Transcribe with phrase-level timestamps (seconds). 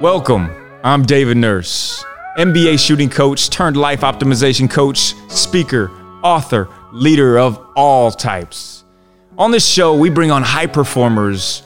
[0.00, 0.50] Welcome.
[0.82, 2.02] I'm David Nurse,
[2.38, 5.90] NBA shooting coach turned life optimization coach, speaker,
[6.22, 8.84] author, leader of all types.
[9.36, 11.64] On this show, we bring on high performers,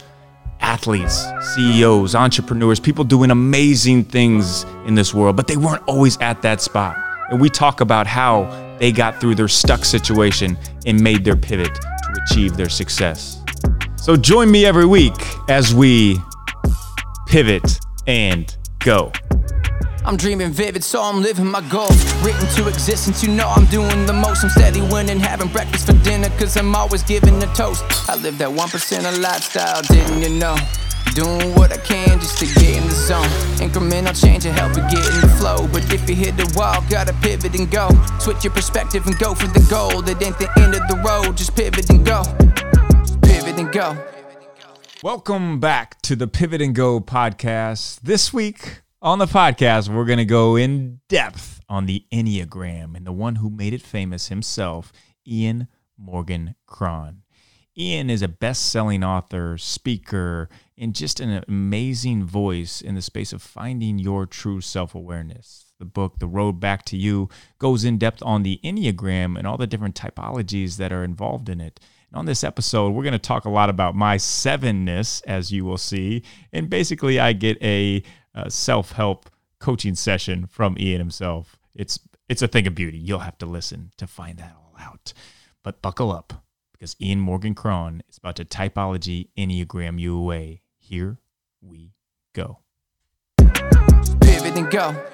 [0.58, 1.24] athletes,
[1.54, 6.60] CEOs, entrepreneurs, people doing amazing things in this world, but they weren't always at that
[6.60, 6.96] spot.
[7.30, 11.72] And we talk about how they got through their stuck situation and made their pivot
[11.72, 13.44] to achieve their success.
[13.94, 15.14] So join me every week
[15.48, 16.18] as we
[17.28, 19.12] pivot and go.
[20.04, 21.96] I'm dreaming vivid, so I'm living my goals.
[22.22, 24.44] Written to existence, you know I'm doing the most.
[24.44, 27.82] I'm steady winning, having breakfast for dinner, cause I'm always giving a toast.
[28.08, 30.56] I live that 1% of lifestyle, didn't you know?
[31.14, 33.28] Doing what I can just to get in the zone.
[33.64, 35.68] Incremental change will help you get in the flow.
[35.68, 37.88] But if you hit the wall, gotta pivot and go.
[38.18, 40.06] Switch your perspective and go for the goal.
[40.06, 42.24] It ain't the end of the road, just pivot and go.
[43.22, 44.13] Pivot and go.
[45.04, 48.00] Welcome back to the Pivot and Go podcast.
[48.00, 53.06] This week on the podcast, we're going to go in depth on the Enneagram and
[53.06, 54.94] the one who made it famous himself,
[55.28, 57.20] Ian Morgan Cron.
[57.76, 63.34] Ian is a best selling author, speaker, and just an amazing voice in the space
[63.34, 65.66] of finding your true self awareness.
[65.78, 69.58] The book, The Road Back to You, goes in depth on the Enneagram and all
[69.58, 71.78] the different typologies that are involved in it.
[72.14, 75.76] On this episode, we're going to talk a lot about my sevenness, as you will
[75.76, 76.22] see.
[76.52, 81.58] And basically, I get a, a self help coaching session from Ian himself.
[81.74, 81.98] It's,
[82.28, 82.98] it's a thing of beauty.
[82.98, 85.12] You'll have to listen to find that all out.
[85.64, 90.62] But buckle up because Ian Morgan Cron is about to typology Enneagram you away.
[90.78, 91.18] Here
[91.60, 91.94] we
[92.32, 92.60] go.
[93.38, 95.04] Pivot and go.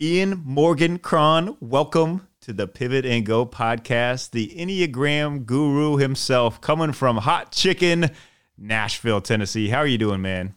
[0.00, 4.30] Ian Morgan Cron, welcome to the Pivot and Go podcast.
[4.30, 8.10] The Enneagram guru himself, coming from Hot Chicken,
[8.56, 9.68] Nashville, Tennessee.
[9.68, 10.54] How are you doing, man?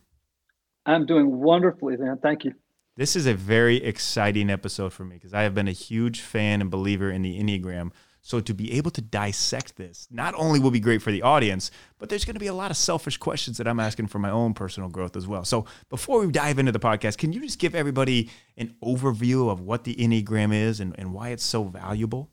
[0.85, 2.17] I'm doing wonderfully, man.
[2.23, 2.53] Thank you.
[2.95, 6.61] This is a very exciting episode for me because I have been a huge fan
[6.61, 7.91] and believer in the Enneagram.
[8.21, 11.71] So to be able to dissect this not only will be great for the audience,
[11.97, 14.29] but there's going to be a lot of selfish questions that I'm asking for my
[14.29, 15.43] own personal growth as well.
[15.43, 19.61] So before we dive into the podcast, can you just give everybody an overview of
[19.61, 22.29] what the Enneagram is and, and why it's so valuable?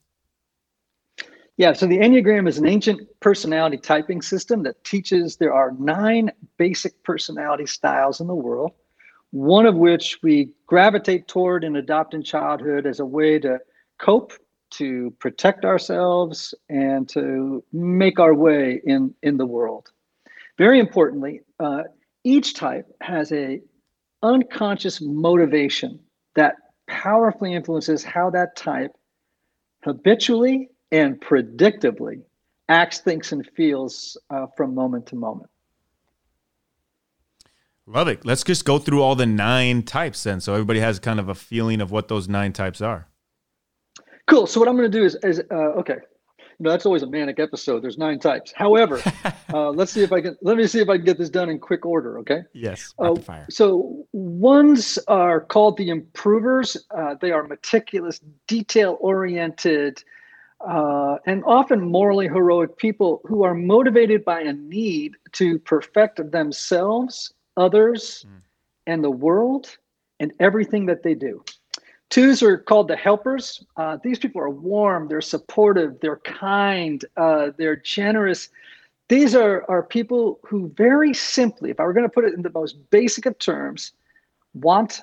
[1.56, 6.30] Yeah, so the Enneagram is an ancient personality typing system that teaches there are nine
[6.56, 8.72] basic personality styles in the world,
[9.30, 13.58] one of which we gravitate toward and adopt in childhood as a way to
[13.98, 14.34] cope
[14.70, 19.90] to protect ourselves and to make our way in, in the world.
[20.56, 21.84] Very importantly, uh,
[22.24, 23.60] each type has a
[24.22, 26.00] unconscious motivation
[26.34, 26.56] that
[26.88, 28.92] powerfully influences how that type
[29.84, 32.22] habitually and predictably
[32.68, 35.50] acts, thinks, and feels uh, from moment to moment.
[37.86, 38.24] Love it.
[38.26, 41.34] Let's just go through all the nine types then, so everybody has kind of a
[41.34, 43.08] feeling of what those nine types are.
[44.28, 44.46] Cool.
[44.46, 45.96] So what I'm going to do is, is uh, okay.
[46.38, 47.82] You know, that's always a manic episode.
[47.82, 48.52] There's nine types.
[48.54, 49.00] However,
[49.54, 50.36] uh, let's see if I can.
[50.42, 52.18] Let me see if I can get this done in quick order.
[52.18, 52.42] Okay.
[52.52, 52.94] Yes.
[52.98, 53.14] Uh,
[53.48, 56.76] so ones are called the improvers.
[56.90, 60.02] Uh, they are meticulous, detail-oriented,
[60.68, 67.32] uh, and often morally heroic people who are motivated by a need to perfect themselves,
[67.56, 68.40] others, mm.
[68.88, 69.78] and the world,
[70.18, 71.42] and everything that they do.
[72.10, 73.64] Twos are called the helpers.
[73.76, 78.48] Uh, these people are warm, they're supportive, they're kind, uh, they're generous.
[79.08, 82.42] These are, are people who, very simply, if I were going to put it in
[82.42, 83.92] the most basic of terms,
[84.54, 85.02] want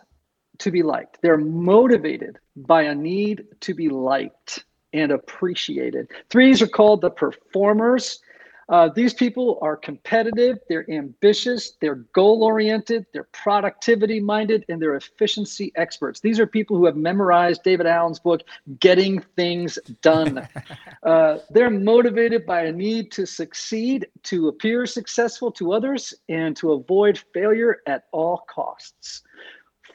[0.60, 1.20] to be liked.
[1.22, 4.64] They're motivated by a need to be liked
[4.94, 6.08] and appreciated.
[6.30, 8.20] Threes are called the performers.
[8.68, 14.96] Uh, these people are competitive, they're ambitious, they're goal oriented, they're productivity minded, and they're
[14.96, 16.20] efficiency experts.
[16.20, 18.42] These are people who have memorized David Allen's book,
[18.80, 20.48] Getting Things Done.
[21.04, 26.72] uh, they're motivated by a need to succeed, to appear successful to others, and to
[26.72, 29.22] avoid failure at all costs.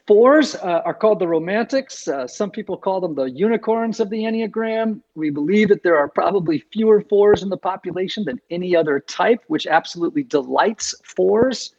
[0.07, 2.07] Fours uh, are called the romantics.
[2.07, 5.01] Uh, some people call them the unicorns of the Enneagram.
[5.15, 9.43] We believe that there are probably fewer fours in the population than any other type,
[9.47, 11.75] which absolutely delights fours.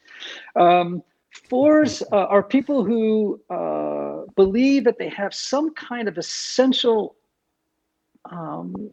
[0.56, 1.02] Um,
[1.48, 7.16] fours uh, are people who uh, believe that they have some kind of essential
[8.30, 8.92] um,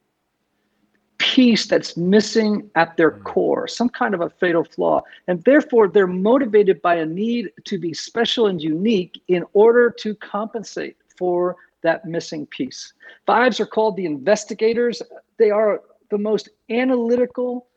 [1.20, 3.24] piece that's missing at their mm.
[3.24, 5.02] core, some kind of a fatal flaw.
[5.28, 10.16] And therefore, they're motivated by a need to be special and unique in order to
[10.16, 12.94] compensate for that missing piece.
[13.26, 15.02] Fives are called the investigators.
[15.38, 17.68] They are the most analytical,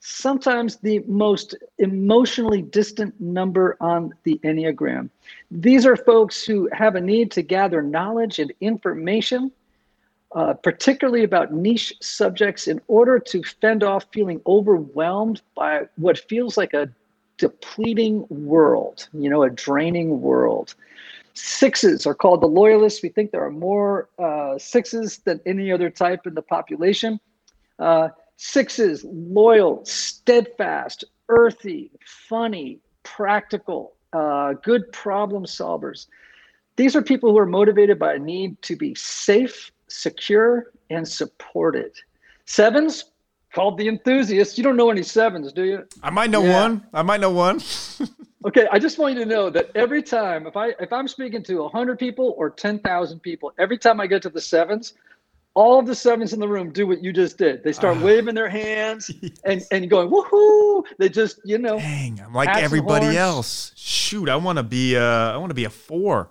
[0.00, 5.10] sometimes the most emotionally distant number on the Enneagram.
[5.50, 9.50] These are folks who have a need to gather knowledge and information,
[10.34, 16.56] uh, particularly about niche subjects, in order to fend off feeling overwhelmed by what feels
[16.56, 16.88] like a
[17.38, 20.74] depleting world, you know, a draining world.
[21.34, 23.02] Sixes are called the loyalists.
[23.02, 27.18] We think there are more uh, sixes than any other type in the population.
[27.78, 28.08] Uh,
[28.38, 31.92] Sixes, loyal, steadfast, earthy,
[32.28, 36.06] funny, practical, uh, good problem solvers.
[36.74, 41.92] These are people who are motivated by a need to be safe, secure, and supported.
[42.46, 43.04] Sevens,
[43.52, 44.56] called the enthusiasts.
[44.58, 45.86] You don't know any sevens, do you?
[46.02, 46.62] I might know yeah.
[46.62, 46.86] one.
[46.92, 47.60] I might know one.
[48.46, 51.42] okay, I just want you to know that every time, if I if I'm speaking
[51.44, 54.94] to hundred people or ten thousand people, every time I get to the sevens,
[55.54, 57.62] all of the sevens in the room do what you just did.
[57.62, 59.32] They start uh, waving their hands yes.
[59.44, 60.84] and, and going, woohoo.
[60.98, 61.78] They just, you know.
[61.78, 63.72] Dang, I'm like everybody else.
[63.76, 66.30] Shoot, I want to be uh I want to be a four.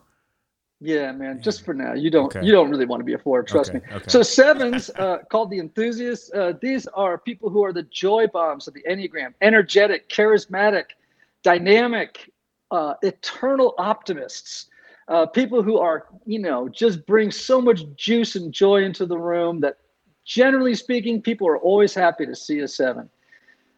[0.83, 1.41] Yeah, man.
[1.41, 2.43] Just for now, you don't okay.
[2.43, 3.43] you don't really want to be a four.
[3.43, 3.79] Trust okay.
[3.79, 3.95] me.
[3.95, 4.05] Okay.
[4.07, 6.31] So sevens, uh, called the enthusiasts.
[6.33, 10.85] Uh, these are people who are the joy bombs of the enneagram: energetic, charismatic,
[11.43, 12.31] dynamic,
[12.71, 14.71] uh, eternal optimists
[15.11, 19.17] uh, people who are, you know, just bring so much juice and joy into the
[19.17, 19.77] room that
[20.23, 23.09] generally speaking, people are always happy to see a seven.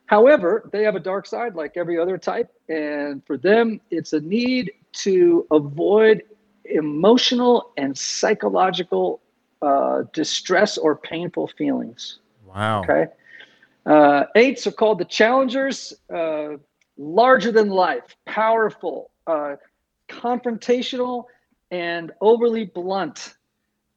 [0.05, 2.51] However, they have a dark side like every other type.
[2.69, 6.21] And for them, it's a need to avoid
[6.65, 9.21] emotional and psychological
[9.61, 12.19] uh, distress or painful feelings.
[12.45, 12.81] Wow.
[12.81, 13.05] Okay.
[13.85, 16.57] Uh, eights are called the challengers, uh,
[16.97, 19.55] larger than life, powerful, uh,
[20.09, 21.25] confrontational
[21.71, 23.35] and overly blunt.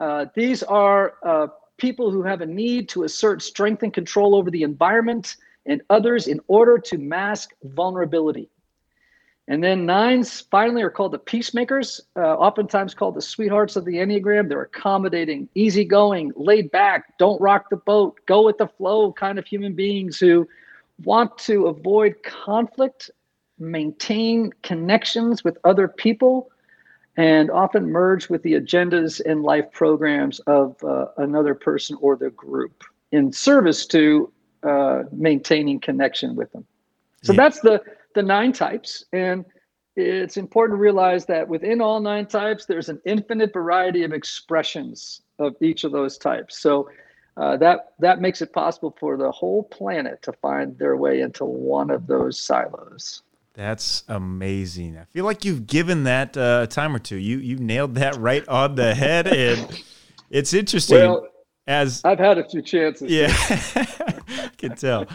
[0.00, 1.46] Uh, these are uh,
[1.76, 5.36] people who have a need to assert strength and control over the environment
[5.66, 8.48] and others in order to mask vulnerability.
[9.48, 13.94] And then nines finally are called the peacemakers, uh, oftentimes called the sweethearts of the
[13.94, 14.48] Enneagram.
[14.48, 19.46] They're accommodating, easygoing, laid back, don't rock the boat, go with the flow kind of
[19.46, 20.48] human beings who
[21.04, 23.10] want to avoid conflict
[23.58, 26.50] maintain connections with other people
[27.16, 32.30] and often merge with the agendas and life programs of uh, another person or the
[32.30, 34.30] group in service to
[34.62, 36.66] uh, maintaining connection with them.
[37.22, 37.36] So yeah.
[37.36, 37.82] that's the
[38.16, 39.44] the nine types, and
[39.94, 45.22] it's important to realize that within all nine types, there's an infinite variety of expressions
[45.38, 46.58] of each of those types.
[46.58, 46.90] So
[47.36, 51.44] uh, that that makes it possible for the whole planet to find their way into
[51.44, 53.22] one of those silos.
[53.54, 54.98] That's amazing.
[54.98, 57.16] I feel like you've given that uh, a time or two.
[57.16, 59.82] You you nailed that right on the head, and
[60.30, 60.98] it's interesting.
[60.98, 61.26] Well,
[61.66, 63.10] as I've had a few chances.
[63.10, 65.06] Yeah, I can tell.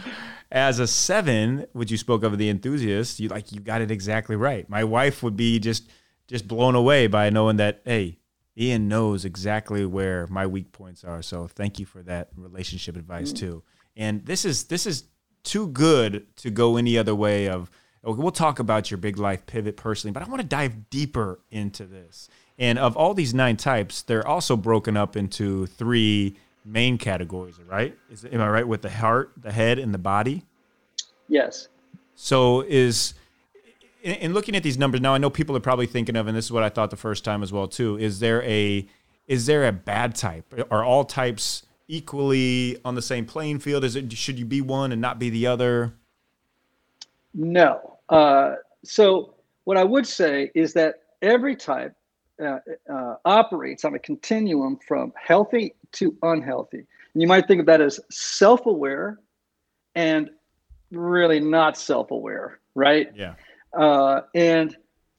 [0.52, 4.36] As a seven, which you spoke of the enthusiast, you like you got it exactly
[4.36, 4.68] right.
[4.68, 5.90] My wife would be just
[6.28, 8.18] just blown away by knowing that hey,
[8.56, 11.22] Ian knows exactly where my weak points are.
[11.22, 13.38] So thank you for that relationship advice mm.
[13.38, 13.62] too.
[13.96, 15.04] And this is this is
[15.42, 17.70] too good to go any other way of
[18.02, 21.86] we'll talk about your big life pivot personally, but I want to dive deeper into
[21.86, 22.28] this.
[22.58, 27.96] And of all these nine types, they're also broken up into three main categories, right?
[28.10, 30.44] Is am I right with the heart, the head, and the body?
[31.28, 31.68] Yes.
[32.14, 33.14] So is
[34.02, 36.36] in, in looking at these numbers now, I know people are probably thinking of, and
[36.36, 37.98] this is what I thought the first time as well too.
[37.98, 38.86] Is there a
[39.26, 40.52] is there a bad type?
[40.70, 43.84] Are all types equally on the same playing field?
[43.84, 45.94] Is it should you be one and not be the other?
[47.34, 47.98] No.
[48.08, 51.94] Uh, so what I would say is that every type
[52.42, 52.58] uh,
[52.92, 56.86] uh, operates on a continuum from healthy to unhealthy.
[57.14, 59.18] And you might think of that as self-aware
[59.94, 60.30] and
[60.90, 63.10] really not self-aware, right?
[63.14, 63.34] Yeah.
[63.72, 64.76] Uh, and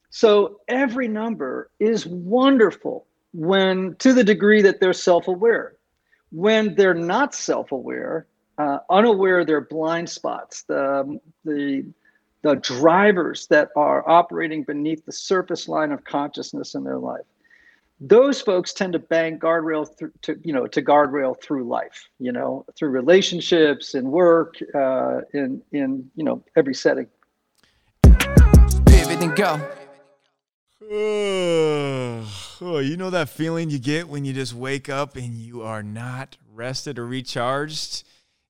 [0.10, 5.75] so every number is wonderful when, to the degree that they're self-aware.
[6.32, 8.27] When they're not self-aware,
[8.58, 11.86] uh, unaware of their blind spots, the the
[12.44, 17.25] the drivers that are operating beneath the surface line of consciousness in their life
[18.06, 22.34] those folks tend to bang guardrail through to you know to guardrail through life you
[22.34, 27.08] know through relationships and work uh, in in you know every setting
[28.86, 29.60] pivot and go
[30.92, 35.82] oh, you know that feeling you get when you just wake up and you are
[35.82, 38.04] not rested or recharged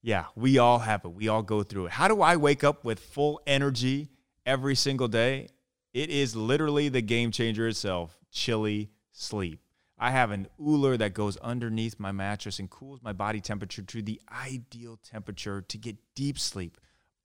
[0.06, 1.14] yeah, we all have it.
[1.14, 1.92] We all go through it.
[1.94, 4.10] How do I wake up with full energy
[4.46, 5.48] every single day?
[5.94, 9.60] It is literally the game changer itself Chili sleep.
[9.98, 14.02] I have an Ooler that goes underneath my mattress and cools my body temperature to
[14.02, 16.78] the ideal temperature to get deep sleep.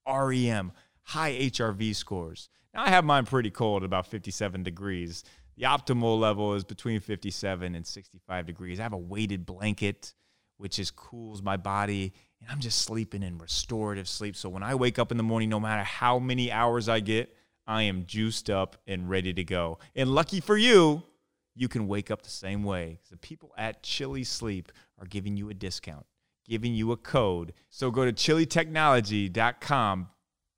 [0.06, 2.48] REM, high HRV scores.
[2.72, 5.24] Now, I have mine pretty cold, about 57 degrees.
[5.56, 8.78] The optimal level is between 57 and 65 degrees.
[8.78, 10.14] I have a weighted blanket,
[10.58, 14.36] which is cools my body, and I'm just sleeping in restorative sleep.
[14.36, 17.34] So when I wake up in the morning, no matter how many hours I get,
[17.66, 19.78] I am juiced up and ready to go.
[19.96, 21.02] And lucky for you,
[21.58, 23.00] you can wake up the same way.
[23.10, 26.06] The people at Chili Sleep are giving you a discount,
[26.46, 27.52] giving you a code.
[27.68, 30.08] So go to chilitechnology.com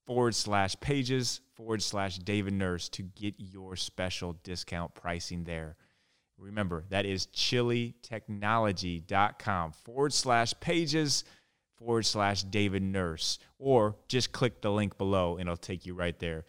[0.06, 5.76] forward slash pages forward slash David Nurse to get your special discount pricing there.
[6.36, 11.24] Remember, that is chilitechnology.com forward slash pages
[11.78, 13.38] forward slash David Nurse.
[13.58, 16.44] Or just click the link below and it'll take you right there.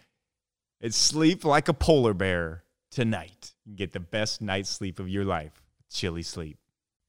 [0.82, 3.54] It's sleep like a polar bear tonight.
[3.76, 5.64] Get the best night's sleep of your life.
[5.90, 6.58] Chili sleep.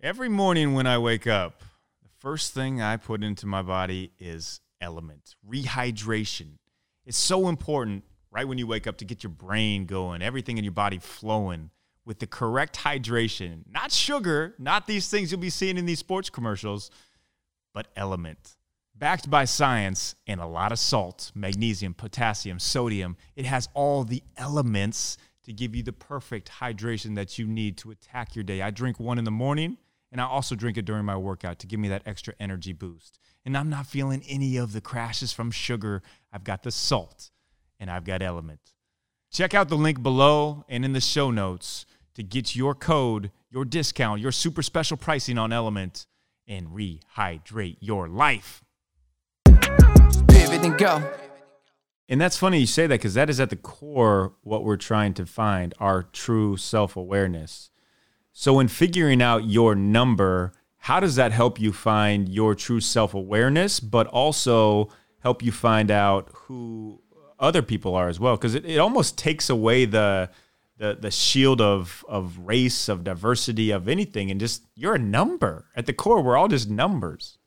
[0.00, 1.60] Every morning when I wake up,
[2.02, 6.58] the first thing I put into my body is LMNT, rehydration.
[7.04, 10.64] It's so important right when you wake up to get your brain going, everything in
[10.64, 11.70] your body flowing
[12.04, 13.62] with the correct hydration.
[13.70, 16.90] Not sugar, not these things you'll be seeing in these sports commercials,
[17.74, 18.56] but LMNT.
[18.94, 24.22] Backed by science and a lot of salt, magnesium, potassium, sodium, it has all the
[24.36, 28.62] elements to give you the perfect hydration that you need to attack your day.
[28.62, 29.76] I drink one in the morning
[30.10, 33.18] and I also drink it during my workout to give me that extra energy boost.
[33.44, 36.02] And I'm not feeling any of the crashes from sugar.
[36.32, 37.30] I've got the salt
[37.80, 38.58] and I've got LMNT.
[39.32, 43.64] Check out the link below and in the show notes to get your code, your
[43.64, 46.06] discount, your super special pricing on LMNT
[46.46, 48.62] and rehydrate your life.
[49.46, 51.02] Pivot and go.
[52.12, 55.14] And that's funny you say that because that is at the core what we're trying
[55.14, 57.70] to find our true self awareness.
[58.34, 63.14] So, in figuring out your number, how does that help you find your true self
[63.14, 64.90] awareness, but also
[65.20, 67.00] help you find out who
[67.38, 68.36] other people are as well?
[68.36, 70.28] Because it, it almost takes away the,
[70.76, 75.70] the the shield of of race, of diversity, of anything, and just you're a number.
[75.74, 77.38] At the core, we're all just numbers.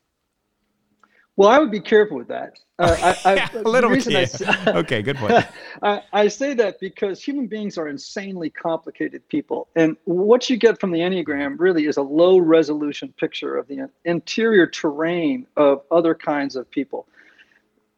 [1.37, 2.59] Well, I would be careful with that.
[2.79, 4.41] Uh, I, I, a little bit.
[4.47, 5.45] I, okay, good point.
[5.81, 9.67] I, I, say that because human beings are insanely complicated people.
[9.75, 13.89] And what you get from the Enneagram really is a low resolution picture of the
[14.05, 17.07] interior terrain of other kinds of people.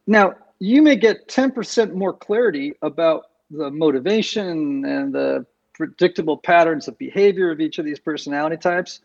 [0.08, 6.98] Now, you may get 10% more clarity about the motivation and the predictable patterns of
[6.98, 9.02] behavior of each of these personality types.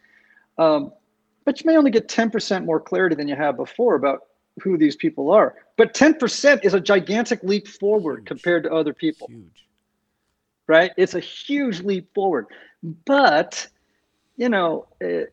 [0.56, 0.92] Um,
[1.44, 4.20] but you may only get 10% more clarity than you have before about
[4.60, 5.54] who these people are.
[5.76, 8.26] But 10% is a gigantic leap forward huge.
[8.26, 9.28] compared to other people.
[9.28, 9.66] Huge.
[10.66, 10.92] Right?
[10.96, 12.46] It's a huge leap forward.
[13.04, 13.66] But,
[14.36, 15.30] you know, it, uh,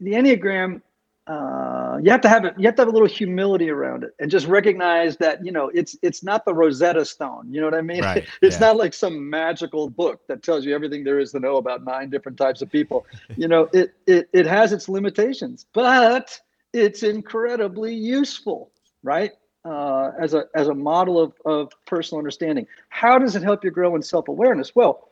[0.00, 0.82] the Enneagram
[1.28, 2.54] uh, you have to have it.
[2.58, 5.70] You have to have a little humility around it, and just recognize that you know
[5.72, 7.46] it's it's not the Rosetta Stone.
[7.48, 8.02] You know what I mean?
[8.02, 8.66] Right, it's yeah.
[8.66, 12.10] not like some magical book that tells you everything there is to know about nine
[12.10, 13.06] different types of people.
[13.36, 16.40] you know, it it it has its limitations, but
[16.72, 18.72] it's incredibly useful,
[19.04, 19.30] right?
[19.64, 22.66] Uh, as a as a model of of personal understanding.
[22.88, 24.74] How does it help you grow in self awareness?
[24.74, 25.08] Well,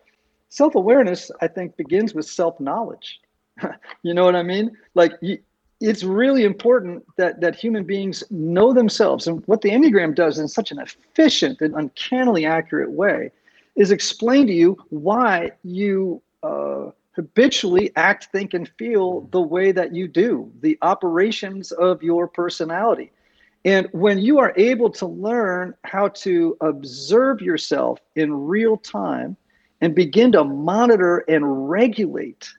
[0.48, 3.20] self awareness, I think, begins with self knowledge.
[4.02, 4.76] you know what I mean?
[4.94, 5.38] Like you,
[5.80, 9.26] it's really important that that human beings know themselves.
[9.26, 13.30] And what the enneagram does in such an efficient and uncannily accurate way
[13.76, 19.94] is explain to you why you uh, habitually act think and feel the way that
[19.94, 23.10] you do the operations of your personality.
[23.64, 29.36] And when you are able to learn how to observe yourself in real time
[29.82, 32.50] and begin to monitor and regulate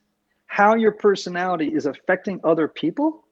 [0.51, 3.23] how your personality is affecting other people,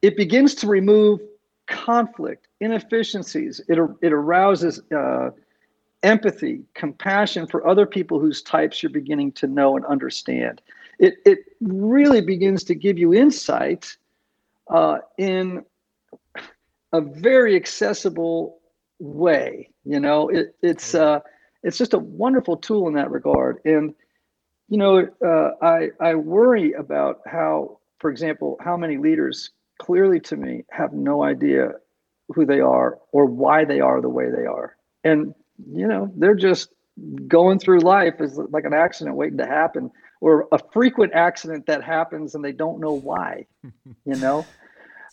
[0.00, 1.20] it begins to remove
[1.66, 3.60] conflict, inefficiencies.
[3.68, 5.32] It, it arouses uh,
[6.02, 10.62] empathy, compassion for other people whose types you're beginning to know and understand.
[10.98, 13.94] It, it really begins to give you insight
[14.70, 15.62] uh, in
[16.94, 18.60] a very accessible
[18.98, 19.68] way.
[19.84, 21.20] You know, it, it's uh,
[21.62, 23.58] it's just a wonderful tool in that regard.
[23.66, 23.94] And
[24.68, 30.36] you know, uh, I I worry about how, for example, how many leaders clearly to
[30.36, 31.72] me have no idea
[32.28, 35.34] who they are or why they are the way they are, and
[35.72, 36.70] you know, they're just
[37.28, 41.84] going through life is like an accident waiting to happen or a frequent accident that
[41.84, 43.44] happens and they don't know why
[44.04, 44.46] you know?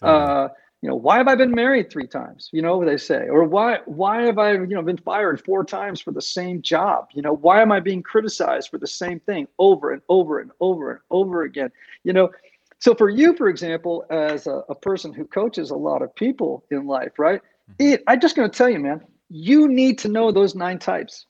[0.01, 0.47] Uh,
[0.83, 2.49] you know why have i been married three times?
[2.51, 6.01] You know they say or why why have i you know been fired four times
[6.01, 7.07] for the same job?
[7.13, 10.51] You know why am i being criticized for the same thing over and over and
[10.59, 11.71] over and over again?
[12.03, 12.31] You know
[12.79, 16.65] so for you for example as a, a person who coaches a lot of people
[16.69, 17.41] in life right?
[17.79, 17.93] Mm-hmm.
[17.93, 18.99] It, I'm just going to tell you, man,
[19.29, 21.27] you need to know those nine types.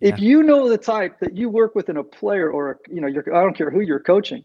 [0.00, 0.14] Yeah.
[0.14, 3.08] If you know the type that you work with in a player or, you know,
[3.08, 4.44] you're, I don't care who you're coaching,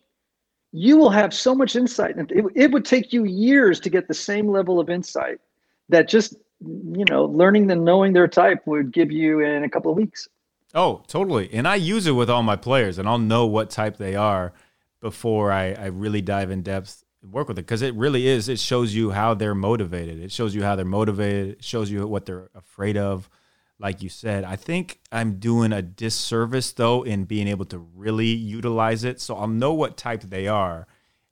[0.76, 2.18] you will have so much insight.
[2.18, 5.40] And it, it would take you years to get the same level of insight
[5.88, 9.90] that just, you know, learning and knowing their type would give you in a couple
[9.90, 10.28] of weeks.
[10.74, 11.50] Oh, totally.
[11.54, 14.52] And I use it with all my players, and I'll know what type they are
[15.00, 18.50] before I, I really dive in depth and work with it because it really is.
[18.50, 20.22] It shows you how they're motivated.
[20.22, 21.54] It shows you how they're motivated.
[21.54, 23.30] It shows you what they're afraid of.
[23.78, 28.28] Like you said, I think I'm doing a disservice though in being able to really
[28.28, 29.20] utilize it.
[29.20, 30.88] So I'll know what type they are.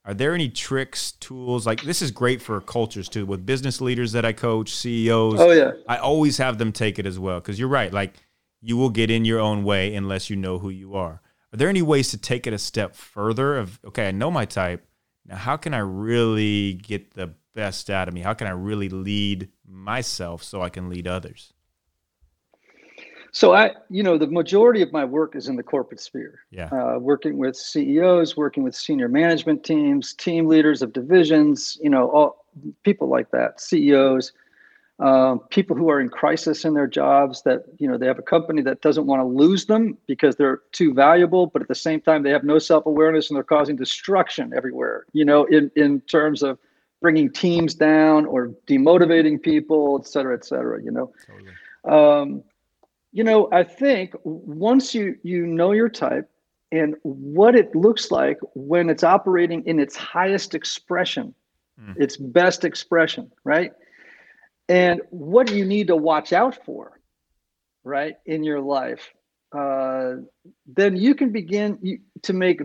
[0.06, 1.66] Are there any tricks, tools?
[1.66, 3.26] Like this is great for cultures too.
[3.26, 5.72] With business leaders that I coach, CEOs, Oh, yeah.
[5.88, 7.94] I always have them take it as well because you're right.
[7.94, 8.16] Like
[8.62, 11.22] you will get in your own way unless you know who you are.
[11.54, 13.58] Are there any ways to take it a step further?
[13.58, 14.86] Of okay, I know my type.
[15.26, 18.22] Now, how can I really get the best out of me?
[18.22, 21.54] How can I really lead myself so I can lead others?
[23.34, 26.42] So I, you know, the majority of my work is in the corporate sphere.
[26.52, 26.70] Yeah.
[26.72, 32.10] Uh, working with CEOs, working with senior management teams, team leaders of divisions, you know,
[32.12, 32.46] all
[32.84, 34.34] people like that, CEOs,
[35.00, 38.24] um, people who are in crisis in their jobs that, you know, they have a
[38.24, 42.00] company that doesn't want to lose them because they're too valuable, but at the same
[42.02, 46.44] time, they have no self-awareness and they're causing destruction everywhere, you know, in, in terms
[46.44, 46.60] of
[47.02, 51.12] bringing teams down or demotivating people, et cetera, et cetera, you know.
[51.26, 51.52] Totally.
[51.86, 52.44] Um,
[53.14, 56.28] you know, I think once you you know your type
[56.72, 61.34] and what it looks like when it's operating in its highest expression,
[61.80, 61.96] Mm.
[62.00, 63.72] its best expression, right?
[64.70, 67.00] And what do you need to watch out for,
[67.84, 69.12] right, in your life?
[69.52, 70.18] Uh,
[70.68, 72.62] then you can begin you- to make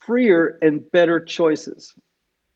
[0.00, 1.94] freer and better choices.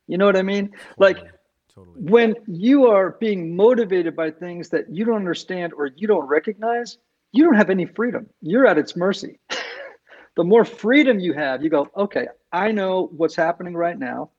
[0.07, 0.71] You know what I mean?
[0.97, 1.37] Like Totally.
[1.75, 2.01] Totally.
[2.15, 6.97] when you are being motivated by things that you don't understand or you don't recognize,
[7.31, 8.27] you don't have any freedom.
[8.41, 9.39] You're at its mercy.
[10.35, 14.29] the more freedom you have, you go, okay, I know what's happening right now.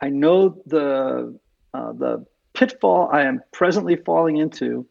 [0.00, 1.38] I know the
[1.72, 4.86] uh, the pitfall I am presently falling into.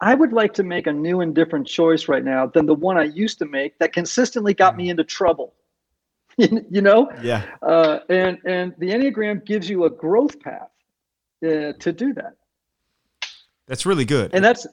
[0.00, 2.96] I would like to make a new and different choice right now than the one
[2.96, 5.54] I used to make that consistently got me into trouble.
[6.38, 7.42] you know, Yeah.
[7.62, 10.70] uh, and and the enneagram gives you a growth path
[11.44, 12.34] uh, to do that,
[13.66, 14.30] That's really good.
[14.34, 14.66] and that's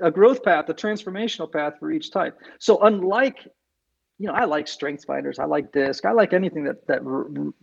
[0.00, 2.38] a growth path, a transformational path for each type.
[2.58, 3.38] So unlike,
[4.18, 7.02] you know, I like strengths finders, I like disc, I like anything that that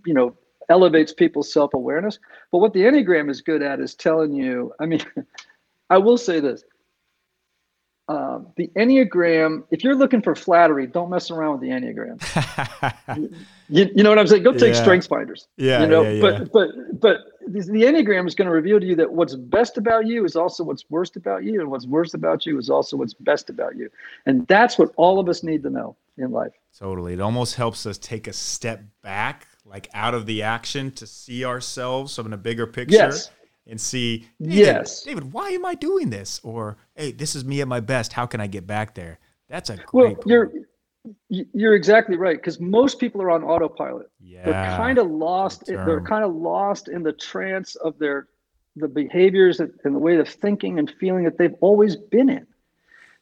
[0.05, 0.35] you know
[0.69, 2.19] elevates people's self awareness.
[2.51, 4.73] But what the enneagram is good at is telling you.
[4.79, 5.01] I mean,
[5.89, 6.63] I will say this.
[8.09, 12.19] Um, the enneagram, if you're looking for flattery, don't mess around with the enneagram.
[13.69, 14.43] You, you know what I'm saying?
[14.43, 14.81] Go take Yeah.
[14.81, 15.47] strengths finders.
[15.57, 15.81] yeah.
[15.81, 16.21] you know, yeah, yeah.
[16.21, 16.69] but but
[16.99, 17.17] but
[17.47, 20.35] the the enneagram is going to reveal to you that what's best about you is
[20.35, 23.75] also what's worst about you, and what's worst about you is also what's best about
[23.75, 23.89] you,
[24.25, 26.53] and that's what all of us need to know in life.
[26.77, 27.13] Totally.
[27.13, 31.43] It almost helps us take a step back, like out of the action to see
[31.45, 33.31] ourselves in a bigger picture Yes.
[33.67, 35.03] and see, David, Yes.
[35.03, 36.39] David, why am I doing this?
[36.43, 38.13] Or, hey, this is me at my best.
[38.13, 39.19] How can I get back there?
[39.49, 40.27] That's a great Well, point.
[40.27, 40.51] you're
[41.29, 44.09] you're exactly right because most people are on autopilot.
[44.21, 44.45] yeah.
[44.45, 45.65] They're kind of lost.
[45.65, 48.27] good They're kind of lost in the trance of their
[48.75, 52.47] the behaviors and and the way of thinking and feeling that they've always been in.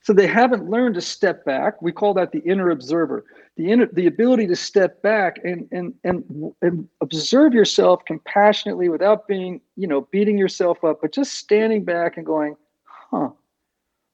[0.04, 1.80] So they haven't learned to step back.
[1.82, 3.24] We call that the inner observer.
[3.56, 9.28] The inner, the ability to step back and and and and observe yourself compassionately without
[9.28, 13.30] being, you know, beating yourself up, but just standing back and going, "Huh,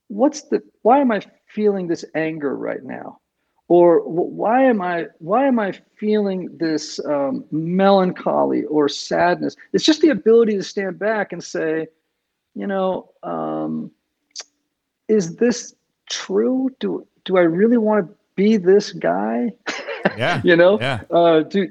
[0.07, 0.61] what's the?
[0.81, 3.19] Why am I feeling this anger right now?
[3.69, 9.55] Or why am I why am I feeling this um, melancholy or sadness?
[9.73, 11.87] It's just the ability to stand back and say,
[12.55, 13.91] you know, um,
[15.09, 15.75] is this
[16.09, 16.69] true?
[16.79, 19.53] Do do I really want to be this guy?
[20.17, 20.41] yeah.
[20.45, 21.01] you know, Yeah.
[21.11, 21.67] uh, do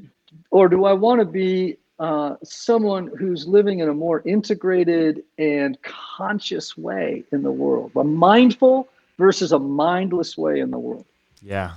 [0.51, 5.79] or do I want to be uh, someone who's living in a more integrated and
[5.83, 11.07] conscious way in the world, a mindful versus a mindless way in the world?
[11.41, 11.73] Yeah.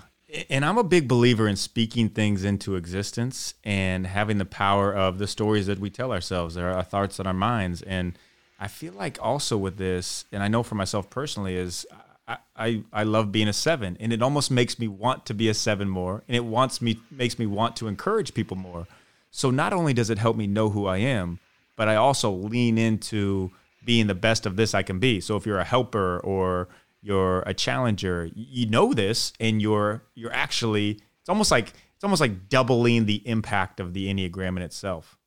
[0.50, 5.18] And I'm a big believer in speaking things into existence and having the power of
[5.18, 7.82] the stories that we tell ourselves, our, thoughts and our minds.
[7.82, 8.18] And
[8.60, 11.88] I feel like also with this, and I know for myself personally, is
[12.28, 15.50] I, I, I love being a seven, and it almost makes me want to be
[15.50, 18.86] a seven more, and it wants me makes me want to encourage people more.
[19.32, 21.40] So not only does it help me know who I am,
[21.76, 23.52] but I also lean into
[23.84, 25.22] being the best of this I can be.
[25.22, 26.68] So if you're a helper or
[27.02, 32.22] you're a challenger, you know this, and you're you're actually it's almost like it's almost
[32.22, 35.18] like doubling the impact of the enneagram in itself.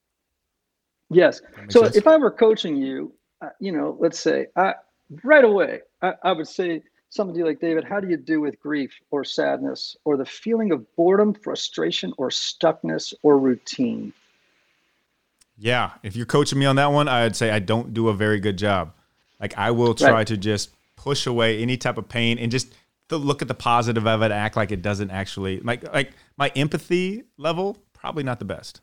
[1.11, 1.43] Yes.
[1.69, 1.97] So sense?
[1.97, 4.75] if I were coaching you, uh, you know, let's say, I,
[5.23, 8.99] right away, I, I would say somebody like David, how do you do with grief
[9.11, 14.15] or sadness or the feeling of boredom, frustration, or stuckness or routine?
[15.59, 18.41] Yeah, if you're coaching me on that one, I'd say I don't do a very
[18.41, 18.95] good job.
[19.39, 20.27] Like I will try right.
[20.27, 22.75] to just push away any type of pain and just
[23.11, 27.25] look at the positive of it, act like it doesn't actually like like my empathy
[27.37, 28.81] level probably not the best.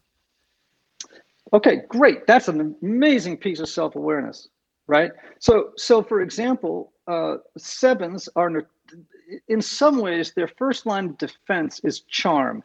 [1.52, 2.28] Okay, great.
[2.28, 4.50] That's an amazing piece of self-awareness,
[4.88, 5.12] right?
[5.40, 8.70] So so for example, uh, sevens are
[9.48, 12.64] in some ways their first line of defense is charm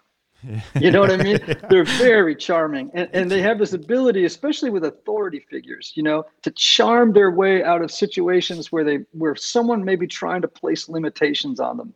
[0.80, 1.38] you know what I mean?
[1.70, 2.90] They're very charming.
[2.94, 7.30] And, and they have this ability, especially with authority figures, you know, to charm their
[7.30, 11.76] way out of situations where they where someone may be trying to place limitations on
[11.76, 11.94] them,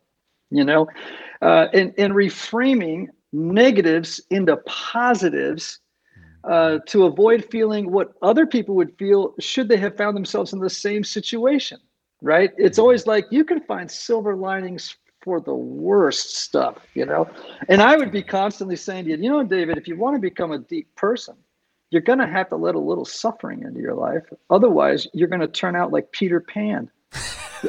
[0.49, 0.87] you know,
[1.41, 5.79] uh, and, and reframing negatives into positives
[6.43, 10.59] uh, to avoid feeling what other people would feel should they have found themselves in
[10.59, 11.77] the same situation
[12.21, 17.29] right it's always like you can find silver linings for the worst stuff, you know?
[17.67, 20.19] And I would be constantly saying to you, you know, David, if you want to
[20.19, 21.35] become a deep person,
[21.91, 24.23] you're going to have to let a little suffering into your life.
[24.49, 26.89] Otherwise, you're going to turn out like Peter Pan,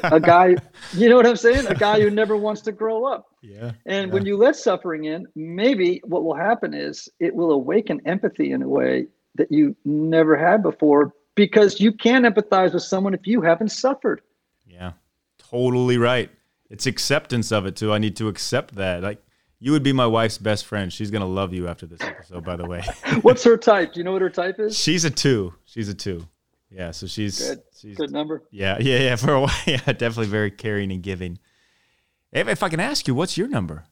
[0.04, 0.56] a guy,
[0.92, 1.66] you know what I'm saying?
[1.66, 3.28] A guy who never wants to grow up.
[3.42, 3.72] Yeah.
[3.86, 4.14] And yeah.
[4.14, 8.62] when you let suffering in, maybe what will happen is it will awaken empathy in
[8.62, 13.40] a way that you never had before because you can empathize with someone if you
[13.40, 14.20] haven't suffered.
[14.66, 14.92] Yeah,
[15.38, 16.30] totally right
[16.70, 17.92] it's acceptance of it too.
[17.92, 19.02] I need to accept that.
[19.02, 19.22] Like
[19.58, 20.92] you would be my wife's best friend.
[20.92, 22.82] She's gonna love you after this episode, by the way.
[23.22, 23.92] What's her type?
[23.92, 24.78] Do you know what her type is?
[24.78, 25.54] She's a two.
[25.66, 26.26] She's a two.
[26.70, 27.62] Yeah, so she's good.
[27.76, 28.44] She's, good number.
[28.50, 29.16] Yeah, yeah, yeah.
[29.16, 31.38] For a while, yeah, definitely very caring and giving.
[32.32, 33.84] If, if I can ask you, what's your number?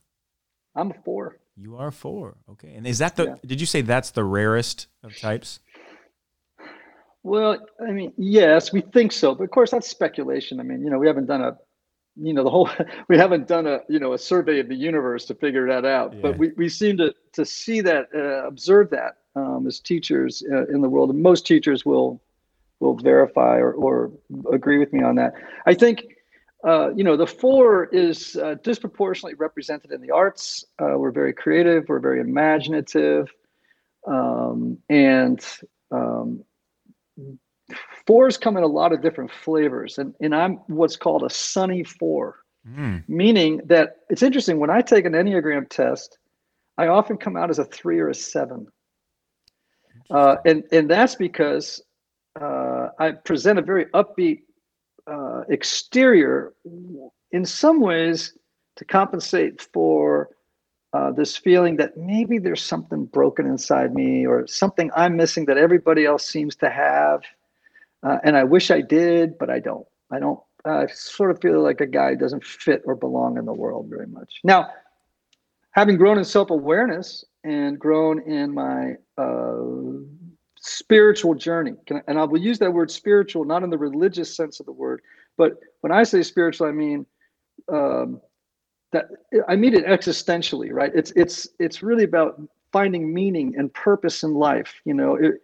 [0.77, 1.39] I'm a four.
[1.57, 2.37] You are a four.
[2.51, 3.25] Okay, and is that the?
[3.25, 3.35] Yeah.
[3.45, 5.59] Did you say that's the rarest of types?
[7.25, 10.61] Well, I mean, yes, we think so, but of course that's speculation.
[10.61, 11.59] I mean, you know, we haven't done a
[12.21, 12.69] you know the whole
[13.09, 16.13] we haven't done a you know a survey of the universe to figure that out
[16.13, 16.21] yeah.
[16.21, 20.67] but we, we seem to to see that uh, observe that um, as teachers uh,
[20.67, 21.11] in the world.
[21.11, 22.21] And most teachers will
[22.81, 24.13] will verify or, or
[24.53, 25.35] agree with me on that.
[25.67, 26.17] I think
[26.65, 30.65] uh, you know the four is uh, disproportionately represented in the arts.
[30.81, 33.29] Uh, we're very creative we're very imaginative
[34.07, 35.45] um, and
[35.91, 36.45] um,
[38.09, 41.85] fours come in a lot of different flavors and, and i'm what's called a sunny
[41.85, 43.05] four mm.
[43.07, 46.17] meaning that it's interesting when i take an enneagram test
[46.79, 48.67] i often come out as a three or a seven.
[50.11, 51.83] Uh, and and that's because
[52.41, 54.41] uh, i present a very upbeat
[55.07, 56.55] uh, exterior
[57.33, 58.33] in some ways
[58.77, 60.31] to compensate for
[60.95, 65.59] uh, this feeling that maybe there's something broken inside me or something i'm missing that
[65.59, 67.21] everybody else seems to have
[68.03, 69.87] uh, and I wish I did, but I don't.
[70.11, 70.41] I don't.
[70.65, 74.07] I sort of feel like a guy doesn't fit or belong in the world very
[74.07, 74.41] much.
[74.45, 74.69] Now,
[75.73, 79.57] having grown in self awareness and grown in my uh,
[80.59, 84.61] spiritual journey, I, and I will use that word spiritual not in the religious sense
[84.61, 85.01] of the word,
[85.37, 87.07] but when I say spiritual, I mean
[87.73, 88.21] um,
[88.93, 89.09] that
[89.49, 90.93] I mean it existentially, right?
[90.95, 92.41] It's it's it's really about
[92.73, 94.75] finding meaning and purpose in life.
[94.85, 95.41] You know, it,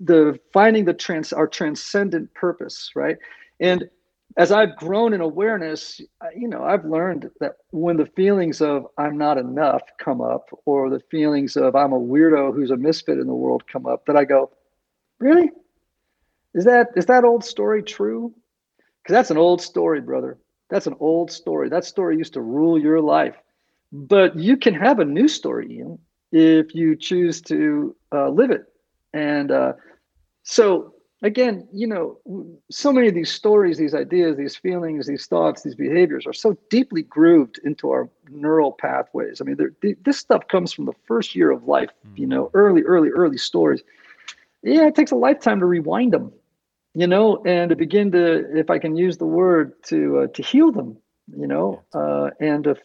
[0.00, 3.16] the finding the trans our transcendent purpose, right?
[3.60, 3.88] And
[4.36, 6.00] as I've grown in awareness,
[6.36, 10.90] you know, I've learned that when the feelings of I'm not enough come up, or
[10.90, 14.16] the feelings of I'm a weirdo who's a misfit in the world come up, that
[14.16, 14.50] I go,
[15.18, 15.50] really?
[16.54, 18.34] Is that is that old story true?
[19.02, 20.38] Because that's an old story, brother.
[20.68, 21.68] That's an old story.
[21.68, 23.36] That story used to rule your life.
[23.92, 25.98] But you can have a new story, Ian,
[26.36, 28.64] if you choose to uh, live it
[29.12, 29.72] and uh,
[30.42, 32.18] so again, you know,
[32.70, 36.56] so many of these stories, these ideas, these feelings, these thoughts, these behaviors are so
[36.70, 39.40] deeply grooved into our neural pathways.
[39.40, 39.58] I mean,
[40.04, 42.56] this stuff comes from the first year of life, you know, mm-hmm.
[42.56, 43.82] early, early, early stories.
[44.62, 46.32] Yeah, it takes a lifetime to rewind them,
[46.94, 50.42] you know, and to begin to, if I can use the word, to uh, to
[50.42, 50.96] heal them,
[51.36, 52.76] you know, uh, and to,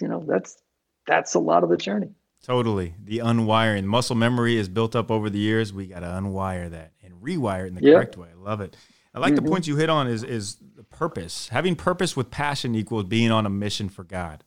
[0.00, 0.58] you know, that's
[1.06, 2.10] that's a lot of the journey.
[2.44, 2.94] Totally.
[3.02, 3.84] The unwiring.
[3.84, 5.72] Muscle memory is built up over the years.
[5.72, 7.94] We got to unwire that and rewire it in the yep.
[7.94, 8.28] correct way.
[8.32, 8.76] I love it.
[9.14, 9.44] I like mm-hmm.
[9.44, 11.48] the points you hit on is is the purpose.
[11.48, 14.44] Having purpose with passion equals being on a mission for God.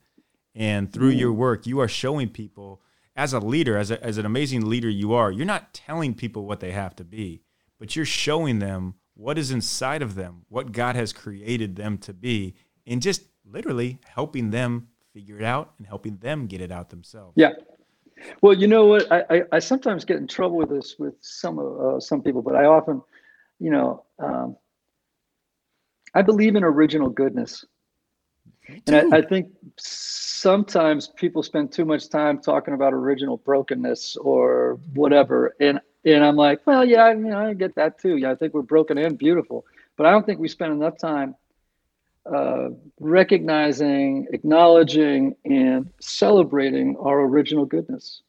[0.56, 1.19] And through mm-hmm.
[1.19, 2.82] your work, you are showing people
[3.15, 6.45] as a leader, as, a, as an amazing leader you are, you're not telling people
[6.45, 7.43] what they have to be,
[7.77, 12.13] but you're showing them what is inside of them, what God has created them to
[12.13, 12.56] be,
[12.88, 17.34] and just literally helping them figure it out and helping them get it out themselves.
[17.36, 17.51] Yeah.
[18.41, 19.12] Well, you know what?
[19.12, 22.55] I, I, I sometimes get in trouble with this with some uh, some people, but
[22.55, 23.01] I often
[23.62, 24.57] you know, um,
[26.15, 27.63] I believe in original goodness.
[28.88, 34.79] And I, I, think sometimes people spend too much time talking about original brokenness or
[34.93, 35.55] whatever.
[35.60, 38.17] And and I'm like, well, yeah, I mean, I get that too.
[38.17, 41.36] Yeah, I think we're broken and beautiful, but I don't think we spend enough time
[42.25, 48.21] uh, recognizing, acknowledging, and celebrating our original goodness.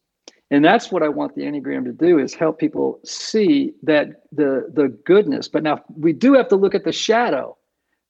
[0.51, 4.71] And that's what I want the Enneagram to do is help people see that the
[4.75, 5.49] the goodness.
[5.49, 7.57] But now we do have to look at the shadow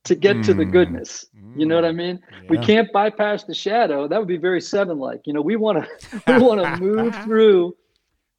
[0.04, 0.44] to get mm.
[0.46, 0.72] to the mm.
[0.72, 1.26] goodness.
[1.56, 2.20] You know what I mean?
[2.30, 2.48] Yeah.
[2.48, 4.08] We can't bypass the shadow.
[4.08, 5.20] That would be very seven like.
[5.26, 7.76] You know, we want to we want to move through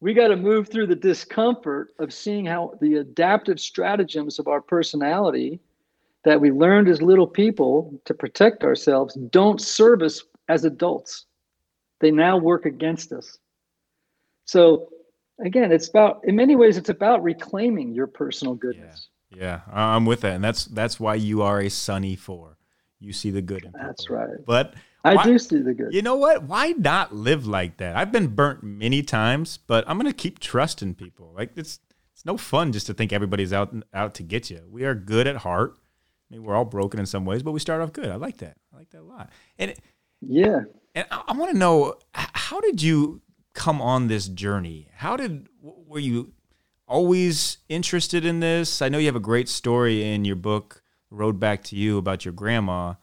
[0.00, 4.60] we got to move through the discomfort of seeing how the adaptive stratagems of our
[4.60, 5.60] personality
[6.24, 11.26] that we learned as little people to protect ourselves don't serve us as adults.
[12.00, 13.38] They now work against us.
[14.46, 14.88] So
[15.44, 19.08] again, it's about in many ways it's about reclaiming your personal goodness.
[19.30, 22.58] Yeah, yeah I'm with that, and that's that's why you are a sunny four.
[23.00, 23.86] You see the good in people.
[23.86, 24.44] That's right.
[24.46, 25.92] But I do see the good.
[25.92, 26.44] You know what?
[26.44, 27.96] Why not live like that?
[27.96, 31.32] I've been burnt many times, but I'm gonna keep trusting people.
[31.36, 31.80] Like it's
[32.12, 34.62] it's no fun just to think everybody's out out to get you.
[34.70, 35.76] We are good at heart.
[36.30, 38.08] I mean, we're all broken in some ways, but we start off good.
[38.08, 38.56] I like that.
[38.72, 39.30] I like that a lot.
[39.58, 39.80] And it,
[40.20, 40.60] yeah.
[40.94, 43.20] And I, I want to know how did you
[43.52, 44.88] come on this journey?
[44.96, 46.32] How did were you
[46.86, 48.82] always interested in this?
[48.82, 52.24] I know you have a great story in your book, Road Back to You, about
[52.24, 52.94] your grandma.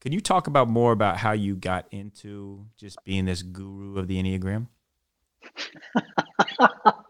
[0.00, 4.08] Can you talk about more about how you got into just being this guru of
[4.08, 4.68] the Enneagram?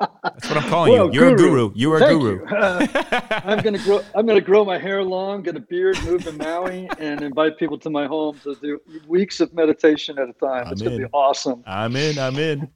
[0.23, 1.13] That's what I'm calling you.
[1.13, 1.49] You're guru.
[1.49, 1.73] a guru.
[1.75, 2.41] You are Thank a guru.
[2.41, 2.57] You.
[2.57, 4.03] Uh, I'm gonna grow.
[4.15, 7.79] I'm gonna grow my hair long, get a beard, move to Maui, and invite people
[7.79, 10.67] to my home to do weeks of meditation at a time.
[10.67, 10.89] I'm it's in.
[10.89, 11.63] gonna be awesome.
[11.67, 12.19] I'm in.
[12.19, 12.71] I'm in.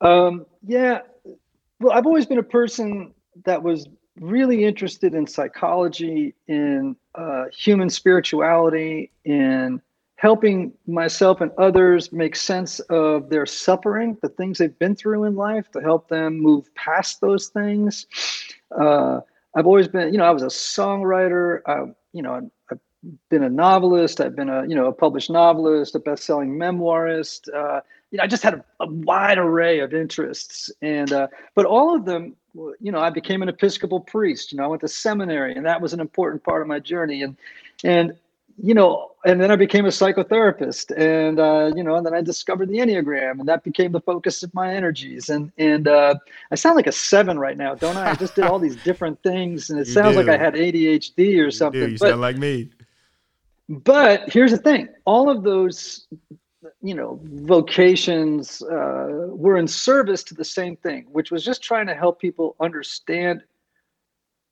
[0.00, 1.00] Um, yeah.
[1.80, 3.86] Well, I've always been a person that was
[4.20, 9.80] really interested in psychology, in uh, human spirituality, in
[10.18, 15.36] helping myself and others make sense of their suffering, the things they've been through in
[15.36, 18.04] life, to help them move past those things.
[18.76, 19.20] Uh,
[19.54, 21.60] I've always been, you know, I was a songwriter.
[21.66, 22.78] Uh, you know, I've
[23.30, 24.20] been a novelist.
[24.20, 27.48] I've been a, you know, a published novelist, a best-selling memoirist.
[27.54, 31.64] Uh, you know, I just had a, a wide array of interests, and uh, but
[31.64, 32.34] all of them,
[32.80, 34.50] you know, I became an Episcopal priest.
[34.50, 37.22] You know, I went to seminary, and that was an important part of my journey.
[37.22, 37.36] And
[37.84, 38.14] and
[38.62, 42.22] you know, and then I became a psychotherapist, and uh, you know, and then I
[42.22, 45.28] discovered the Enneagram, and that became the focus of my energies.
[45.28, 46.14] And and uh,
[46.50, 48.10] I sound like a seven right now, don't I?
[48.10, 50.22] I just did all these different things, and it you sounds do.
[50.22, 51.80] like I had ADHD or you something.
[51.80, 51.90] Do.
[51.92, 52.70] You but, sound like me.
[53.68, 56.06] But here's the thing: all of those
[56.82, 61.86] you know vocations uh, were in service to the same thing which was just trying
[61.86, 63.42] to help people understand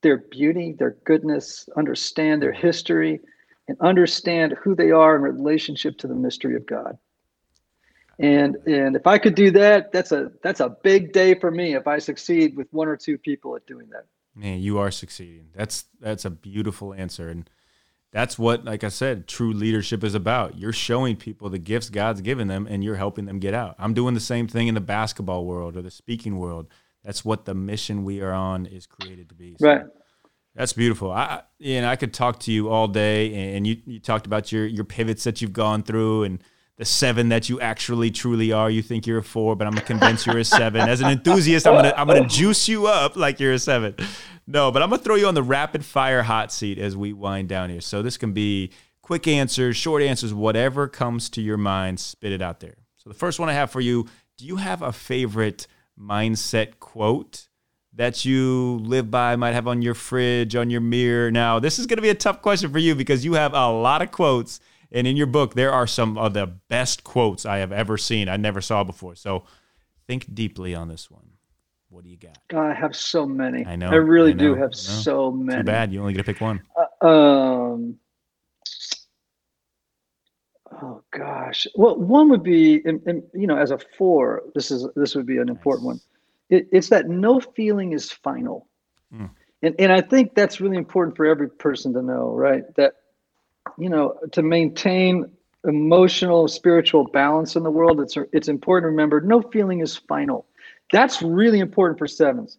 [0.02, 3.20] their beauty their goodness understand their history
[3.68, 6.98] and understand who they are in relationship to the mystery of god
[8.18, 11.74] and and if i could do that that's a that's a big day for me
[11.74, 15.48] if i succeed with one or two people at doing that man you are succeeding
[15.54, 17.48] that's that's a beautiful answer and
[18.16, 20.56] that's what, like I said, true leadership is about.
[20.56, 23.74] You're showing people the gifts God's given them and you're helping them get out.
[23.78, 26.68] I'm doing the same thing in the basketball world or the speaking world.
[27.04, 29.56] That's what the mission we are on is created to be.
[29.60, 29.82] So right.
[30.56, 31.12] That's beautiful.
[31.12, 34.66] I, know, I could talk to you all day and you, you talked about your,
[34.66, 36.42] your pivots that you've gone through and
[36.78, 38.70] the seven that you actually truly are.
[38.70, 40.88] You think you're a four, but I'm gonna convince you're a seven.
[40.88, 43.94] As an enthusiast, I'm gonna I'm gonna juice you up like you're a seven.
[44.46, 47.48] No, but I'm gonna throw you on the rapid fire hot seat as we wind
[47.48, 47.80] down here.
[47.80, 52.42] So this can be quick answers, short answers, whatever comes to your mind, spit it
[52.42, 52.76] out there.
[52.96, 55.66] So the first one I have for you, do you have a favorite
[55.98, 57.48] mindset quote
[57.96, 61.30] that you live by, might have on your fridge, on your mirror?
[61.30, 64.02] Now, this is gonna be a tough question for you because you have a lot
[64.02, 64.60] of quotes.
[64.92, 68.28] And in your book, there are some of the best quotes I have ever seen.
[68.28, 69.16] I never saw before.
[69.16, 69.44] So
[70.06, 71.28] think deeply on this one.
[71.88, 72.38] What do you got?
[72.54, 73.64] I have so many.
[73.64, 73.88] I know.
[73.88, 75.60] I really I know, do have so many.
[75.60, 76.62] Too bad you only get to pick one.
[77.02, 77.96] Uh, um.
[80.82, 81.66] Oh gosh.
[81.74, 85.26] Well, one would be, in, in, you know, as a four, this is this would
[85.26, 85.56] be an nice.
[85.56, 86.00] important one.
[86.48, 88.68] It, it's that no feeling is final,
[89.12, 89.30] mm.
[89.62, 92.62] and and I think that's really important for every person to know, right?
[92.76, 92.94] That
[93.78, 95.30] you know, to maintain
[95.64, 100.46] emotional, spiritual balance in the world, it's it's important to remember no feeling is final.
[100.92, 102.58] That's really important for sevens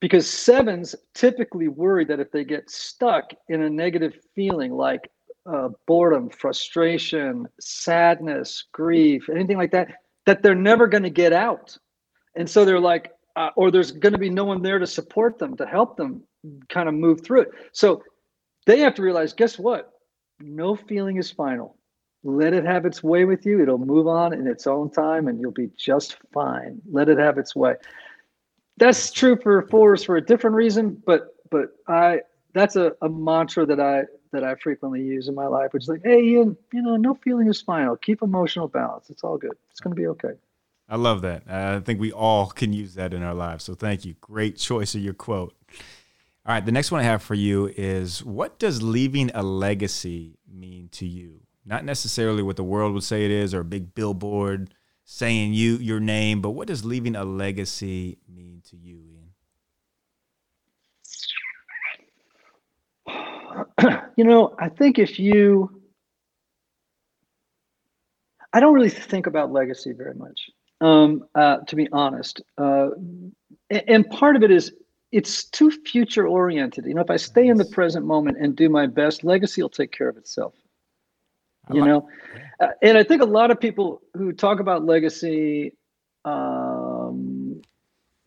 [0.00, 5.10] because sevens typically worry that if they get stuck in a negative feeling like
[5.46, 9.88] uh, boredom, frustration, sadness, grief, anything like that,
[10.26, 11.76] that they're never going to get out.
[12.38, 15.38] And so they're like, uh, or there's going to be no one there to support
[15.38, 16.22] them, to help them
[16.68, 17.48] kind of move through it.
[17.72, 18.04] So
[18.64, 19.92] they have to realize, guess what?
[20.38, 21.76] No feeling is final.
[22.22, 23.60] Let it have its way with you.
[23.60, 26.80] It'll move on in its own time and you'll be just fine.
[26.90, 27.74] Let it have its way.
[28.76, 32.20] That's true for fours for a different reason, but but I
[32.54, 35.88] that's a, a mantra that I that I frequently use in my life, which is
[35.88, 37.96] like, hey, Ian, you know, no feeling is final.
[37.96, 39.10] Keep emotional balance.
[39.10, 39.56] It's all good.
[39.70, 40.34] It's going to be okay.
[40.88, 41.42] I love that.
[41.48, 43.64] I think we all can use that in our lives.
[43.64, 44.14] So thank you.
[44.20, 45.54] Great choice of your quote.
[46.46, 50.38] All right, the next one I have for you is what does leaving a legacy
[50.50, 51.40] mean to you?
[51.66, 54.72] Not necessarily what the world would say it is or a big billboard
[55.04, 59.02] saying you your name, but what does leaving a legacy mean to you,
[63.76, 64.00] Ian?
[64.16, 65.82] you know, I think if you
[68.52, 72.40] I don't really think about legacy very much um, uh, to be honest.
[72.56, 72.88] Uh,
[73.70, 74.72] and part of it is
[75.12, 76.84] it's too future oriented.
[76.86, 79.68] You know, if I stay in the present moment and do my best, legacy will
[79.70, 80.54] take care of itself.
[81.72, 82.08] You like know,
[82.60, 85.72] uh, and I think a lot of people who talk about legacy.
[86.24, 87.60] Um,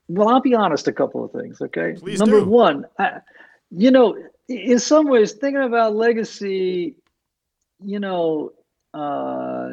[0.08, 0.88] well, I'll be honest.
[0.88, 1.62] A couple of things.
[1.62, 1.96] Okay.
[1.98, 2.46] Please Number do.
[2.46, 3.22] one, I,
[3.72, 6.98] you know, in some ways, thinking about legacy,
[7.84, 8.52] you know,
[8.94, 9.70] uh,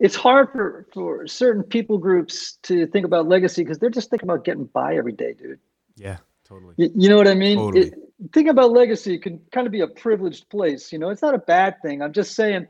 [0.00, 4.28] it's hard for for certain people groups to think about legacy because they're just thinking
[4.28, 5.58] about getting by every day, dude.
[5.96, 6.74] Yeah, totally.
[6.76, 7.58] You, you know what I mean?
[7.58, 7.86] Totally.
[7.86, 7.94] It,
[8.32, 10.92] think about legacy can kind of be a privileged place.
[10.92, 12.02] You know, it's not a bad thing.
[12.02, 12.66] I'm just saying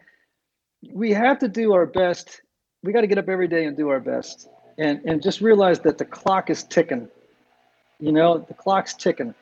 [0.92, 2.42] we have to do our best.
[2.82, 5.80] We got to get up every day and do our best, and and just realize
[5.80, 7.08] that the clock is ticking.
[8.00, 9.34] You know, the clock's ticking,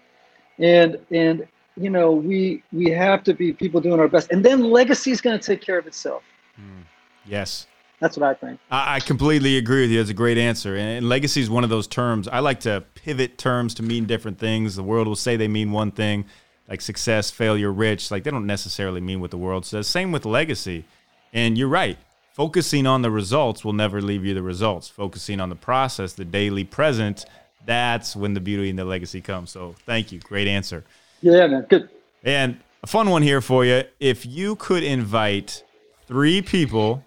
[0.59, 4.71] and and you know we we have to be people doing our best, and then
[4.71, 6.23] legacy is going to take care of itself.
[6.61, 6.85] Mm.
[7.25, 7.66] Yes.
[8.02, 8.58] That's what I think.
[8.68, 10.00] I, completely agree with you.
[10.00, 10.74] It's a great answer.
[10.74, 12.26] And, legacy is one of those terms.
[12.26, 14.74] I like to pivot terms to mean different things.
[14.74, 16.24] The world will say they mean one thing,
[16.68, 18.10] like success, failure, rich.
[18.10, 19.86] Like they don't necessarily mean what the world says.
[19.86, 20.84] Same with legacy.
[21.32, 21.96] And you're right.
[22.32, 24.88] Focusing on the results will never leave you the results.
[24.88, 27.24] Focusing on the process, the daily present,
[27.66, 29.52] that's when the beauty and the legacy comes.
[29.52, 30.18] So thank you.
[30.18, 30.82] Great answer.
[31.20, 31.66] Yeah, man.
[31.70, 31.88] Good.
[32.24, 33.84] And a fun one here for you.
[34.00, 35.62] If you could invite
[36.08, 37.04] three people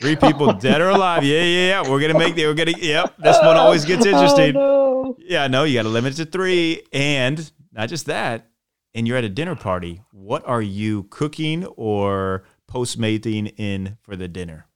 [0.00, 1.24] Three people dead or alive.
[1.24, 1.90] Yeah, yeah, yeah.
[1.90, 2.46] We're gonna make the.
[2.46, 2.72] We're gonna.
[2.76, 3.16] Yep.
[3.18, 4.56] This one always gets oh, interesting.
[4.56, 5.16] Oh, no.
[5.18, 5.64] Yeah, no.
[5.64, 8.48] You got to limit it to three, and not just that.
[8.94, 10.02] And you're at a dinner party.
[10.12, 14.66] What are you cooking or postmating in for the dinner?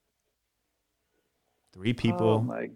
[1.72, 2.46] Three people.
[2.48, 2.68] Oh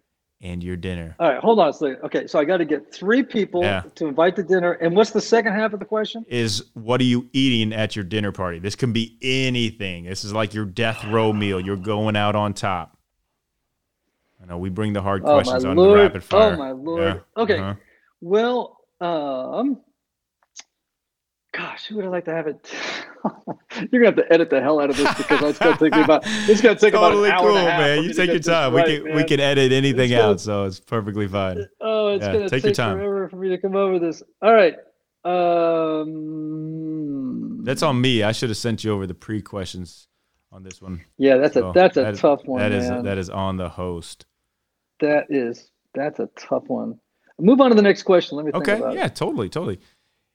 [0.42, 1.14] and your dinner.
[1.18, 1.98] All right, hold on a second.
[2.04, 3.82] Okay, so I got to get three people Yeah.
[3.96, 4.72] to invite to dinner.
[4.72, 6.24] And what's the second half of the question?
[6.28, 8.58] Is what are you eating at your dinner party?
[8.58, 10.04] This can be anything.
[10.04, 11.60] This is like your death row meal.
[11.60, 12.96] You're going out on top.
[14.42, 16.54] I know we bring the hard Oh, questions on the rapid fire.
[16.54, 17.02] Oh, my Lord.
[17.02, 17.42] Yeah.
[17.42, 17.58] Okay.
[17.58, 17.74] Uh-huh.
[18.22, 19.80] Well, um,
[21.52, 22.72] gosh, who would I like to have it?
[23.92, 26.02] You're gonna have to edit the hell out of this because it's gonna take me
[26.02, 28.02] about it's gonna take totally about an hour cool, and a half man.
[28.04, 28.74] You take your time.
[28.74, 31.66] right, we can we can edit anything gonna- out, so it's perfectly fine.
[31.80, 32.96] Oh, it's Yeah, gonna take take, your time.
[32.98, 34.22] forever for me to come over this.
[34.42, 34.76] All right.
[36.30, 38.22] Um, That's on me.
[38.22, 40.08] I should have sent you over the pre questions
[40.52, 41.04] on this one.
[41.18, 41.36] yeah.
[41.36, 43.04] That's a that's a that is- tough one, That is man.
[43.04, 44.26] that is on the host.
[45.00, 46.98] That is that's a tough one.
[47.38, 48.36] Move on to the next question.
[48.36, 48.94] Let me think Okay.
[48.94, 49.16] Yeah, it.
[49.16, 49.80] totally, totally.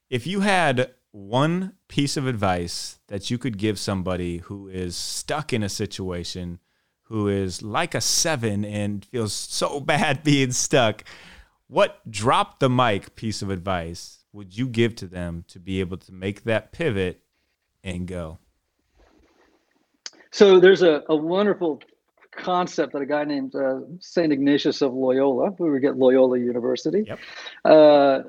[0.09, 5.53] If you had one piece of advice that you could give somebody who is stuck
[5.53, 6.59] in a situation,
[7.03, 11.05] who is like a seven and feels so bad being stuck,
[11.67, 15.97] what drop the mic piece of advice would you give to them to be able
[15.97, 17.21] to make that pivot
[17.81, 18.37] and go?
[20.31, 21.81] So there's a, a wonderful
[22.35, 27.05] concept that a guy named uh, Saint Ignatius of Loyola, we were at Loyola University.
[27.07, 27.19] Yep.
[27.63, 28.19] Uh,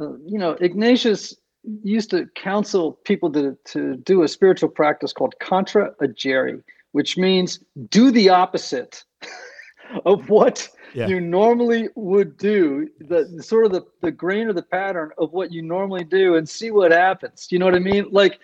[0.00, 1.34] uh, you know, Ignatius
[1.82, 7.60] used to counsel people to to do a spiritual practice called contra agere, which means
[7.90, 9.04] do the opposite
[10.04, 11.06] of what Yeah.
[11.08, 12.88] you normally would do.
[13.00, 16.48] The sort of the, the grain or the pattern of what you normally do, and
[16.48, 17.48] see what happens.
[17.50, 18.06] You know what I mean?
[18.10, 18.38] Like.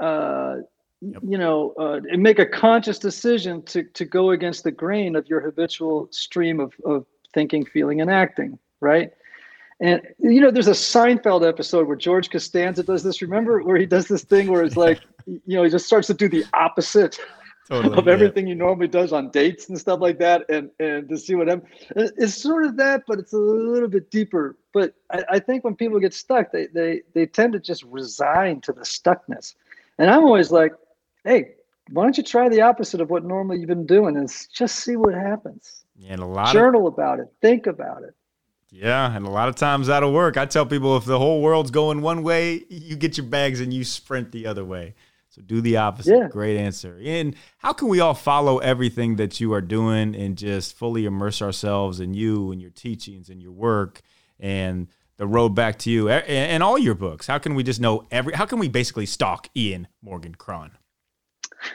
[0.00, 0.56] Uh,
[1.04, 1.22] Yep.
[1.26, 5.26] you know, uh, and make a conscious decision to to go against the grain of
[5.28, 9.10] your habitual stream of of thinking, feeling, and acting, right?
[9.82, 13.20] And you know, there's a Seinfeld episode where George Costanza does this.
[13.20, 16.14] Remember where he does this thing where it's like, you know, he just starts to
[16.14, 17.18] do the opposite
[17.68, 17.98] Totally.
[17.98, 18.12] of yeah.
[18.12, 21.48] everything he normally does on dates and stuff like that, and and to see what
[21.48, 21.68] happens.
[21.96, 24.56] It's sort of that, but it's a little bit deeper.
[24.72, 28.60] But I, I think when people get stuck, they they they tend to just resign
[28.60, 29.56] to the stuckness.
[29.98, 30.74] And I'm always like,
[31.24, 31.54] hey,
[31.90, 34.94] why don't you try the opposite of what normally you've been doing and just see
[34.94, 35.84] what happens?
[36.08, 38.14] And a lot of Journal about it, think about it.
[38.72, 40.38] Yeah, and a lot of times that'll work.
[40.38, 43.72] I tell people if the whole world's going one way, you get your bags and
[43.72, 44.94] you sprint the other way.
[45.28, 46.16] So do the opposite.
[46.16, 46.28] Yeah.
[46.28, 46.98] Great answer.
[47.04, 51.42] And how can we all follow everything that you are doing and just fully immerse
[51.42, 54.00] ourselves in you and your teachings and your work
[54.40, 57.26] and the road back to you and all your books?
[57.26, 58.32] How can we just know every?
[58.32, 60.72] How can we basically stalk Ian Morgan Cron?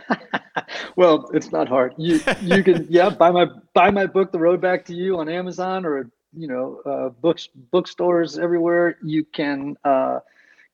[0.96, 1.94] well, it's not hard.
[1.98, 5.30] You you can yeah buy my buy my book, The Road Back to You, on
[5.30, 8.98] Amazon or you know uh, books bookstores everywhere.
[9.04, 10.20] You can uh,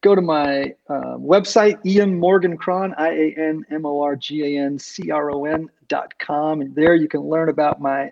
[0.02, 4.44] go to my uh, website, Ian Morgan Cron, I A N M O R G
[4.44, 8.12] A N C R O N dot com, and there you can learn about my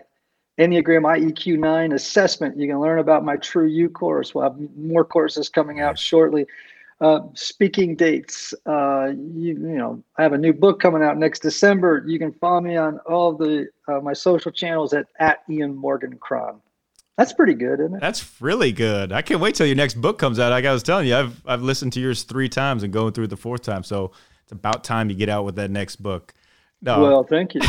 [0.58, 2.58] Enneagram IEQ 9 assessment.
[2.58, 4.34] You can learn about my True You course.
[4.34, 6.46] We'll have more courses coming out shortly.
[7.00, 8.54] Uh, speaking dates.
[8.64, 12.04] Uh, you, you, know, I have a new book coming out next December.
[12.06, 16.16] You can follow me on all the uh, my social channels at at Ian Morgan
[16.18, 16.60] Cron.
[17.18, 18.00] That's pretty good, isn't it?
[18.00, 19.12] That's really good.
[19.12, 20.50] I can't wait till your next book comes out.
[20.50, 23.24] Like I was telling you, I've I've listened to yours three times and going through
[23.24, 23.82] it the fourth time.
[23.82, 26.32] So it's about time you get out with that next book.
[26.80, 27.00] No.
[27.00, 27.60] Well, thank you,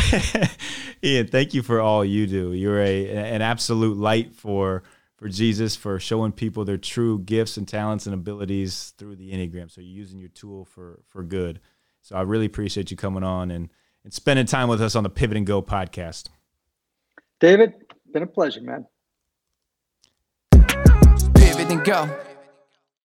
[1.04, 1.28] Ian.
[1.28, 2.52] Thank you for all you do.
[2.52, 4.82] You're a an absolute light for
[5.16, 9.70] for Jesus for showing people their true gifts and talents and abilities through the Enneagram.
[9.70, 11.60] So you're using your tool for for good.
[12.02, 13.70] So I really appreciate you coming on and,
[14.04, 16.28] and spending time with us on the Pivot and Go podcast.
[17.40, 17.72] David,
[18.12, 18.86] been a pleasure, man.
[21.34, 22.33] Pivot and go.